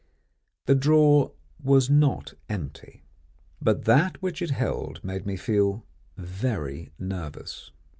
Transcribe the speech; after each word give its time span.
The 0.65 0.73
drawer 0.73 1.33
was 1.63 1.87
not 1.91 2.33
empty; 2.49 3.03
but 3.61 3.85
that 3.85 4.19
which 4.19 4.41
it 4.41 4.49
held 4.49 4.99
made 5.03 5.27
me 5.27 5.37
feel 5.37 5.85
very 6.17 6.91
nervous. 6.97 7.69